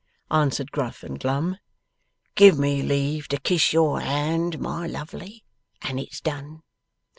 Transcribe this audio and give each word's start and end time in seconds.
Answered 0.31 0.71
Gruff 0.71 1.03
and 1.03 1.19
Glum, 1.19 1.59
'Give 2.33 2.57
me 2.57 2.81
leave 2.81 3.27
to 3.27 3.37
kiss 3.39 3.71
your 3.71 3.99
hand, 3.99 4.57
my 4.59 4.87
Lovely, 4.87 5.43
and 5.83 5.99
it's 5.99 6.19
done! 6.21 6.63